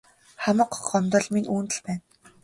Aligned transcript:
Хамаг 0.43 0.71
гомдол 0.89 1.25
минь 1.33 1.51
үүнд 1.53 1.71
л 1.75 1.79
байна. 1.85 2.03